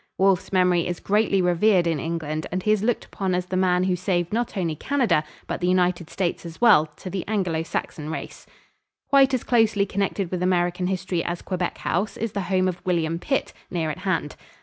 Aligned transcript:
Wolfe's 0.17 0.51
memory 0.51 0.87
is 0.87 0.99
greatly 0.99 1.43
revered 1.43 1.85
in 1.85 1.99
England 1.99 2.47
and 2.51 2.63
he 2.63 2.71
is 2.71 2.81
looked 2.81 3.05
upon 3.05 3.35
as 3.35 3.45
the 3.45 3.55
man 3.55 3.83
who 3.83 3.95
saved 3.95 4.33
not 4.33 4.57
only 4.57 4.75
Canada, 4.75 5.23
but 5.45 5.61
the 5.61 5.67
United 5.67 6.09
States 6.09 6.43
as 6.43 6.59
well, 6.59 6.87
to 6.95 7.11
the 7.11 7.23
Anglo 7.27 7.61
Saxon 7.61 8.09
race. 8.09 8.47
Quite 9.11 9.31
as 9.35 9.43
closely 9.43 9.85
connected 9.85 10.31
with 10.31 10.41
American 10.41 10.87
history 10.87 11.23
as 11.23 11.43
Quebec 11.43 11.77
House 11.77 12.17
is 12.17 12.31
the 12.31 12.41
home 12.49 12.67
of 12.67 12.83
William 12.83 13.19
Pitt, 13.19 13.53
near 13.69 13.91
at 13.91 13.99
hand. 13.99 14.35